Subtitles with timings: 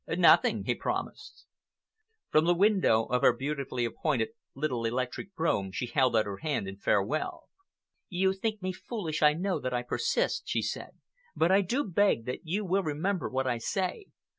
[0.07, 2.31] "Nothing," he promised her.
[2.31, 6.67] From the window of her beautifully appointed little electric brougham she held out her hand
[6.67, 7.43] in farewell.
[8.09, 10.97] "You think me foolish, I know, that I persist," she said,
[11.35, 14.07] "but I do beg that you will remember what I say.